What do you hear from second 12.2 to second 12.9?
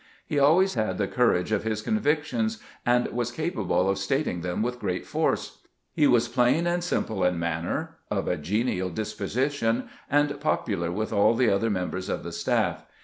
the staff.